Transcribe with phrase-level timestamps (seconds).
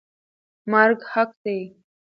[0.71, 1.59] مرګ حق دی.